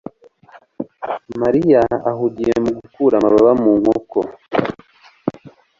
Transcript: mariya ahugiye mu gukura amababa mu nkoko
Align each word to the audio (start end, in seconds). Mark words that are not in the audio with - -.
mariya 1.41 1.83
ahugiye 2.11 2.53
mu 2.63 2.71
gukura 2.79 3.13
amababa 3.17 3.51
mu 3.63 3.71
nkoko 3.79 4.19